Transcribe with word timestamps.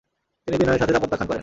তিনি 0.45 0.55
বিনয়ের 0.59 0.81
সাথে 0.81 0.93
তা 0.93 1.01
প্রত্যাখান 1.03 1.27
করেন। 1.27 1.39